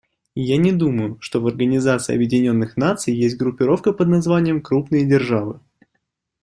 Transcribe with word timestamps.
Я 0.33 0.57
не 0.57 0.71
думаю, 0.71 1.17
что 1.21 1.39
в 1.41 1.45
Организации 1.47 2.15
Объединенных 2.15 2.75
Наций 2.75 3.13
есть 3.13 3.37
группировка 3.37 3.93
под 3.93 4.07
названием 4.07 4.59
"крупные 4.59 5.05
державы". 5.05 5.59